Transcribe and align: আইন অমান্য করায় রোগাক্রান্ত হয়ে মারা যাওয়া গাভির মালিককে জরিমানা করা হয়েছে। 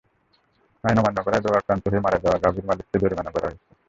আইন 0.83 0.97
অমান্য 1.01 1.19
করায় 1.25 1.43
রোগাক্রান্ত 1.43 1.83
হয়ে 1.91 2.03
মারা 2.05 2.17
যাওয়া 2.23 2.41
গাভির 2.43 2.67
মালিককে 2.69 2.97
জরিমানা 3.03 3.31
করা 3.33 3.47
হয়েছে। 3.47 3.65